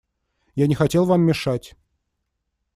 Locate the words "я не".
0.55-0.73